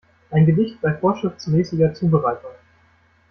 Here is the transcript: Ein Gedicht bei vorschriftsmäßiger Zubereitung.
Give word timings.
Ein 0.31 0.47
Gedicht 0.47 0.81
bei 0.81 0.95
vorschriftsmäßiger 0.97 1.93
Zubereitung. 1.93 2.55